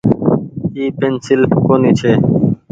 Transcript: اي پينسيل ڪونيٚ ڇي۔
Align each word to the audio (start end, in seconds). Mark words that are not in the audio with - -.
اي 0.75 0.83
پينسيل 0.97 1.41
ڪونيٚ 1.65 1.97
ڇي۔ 1.99 2.11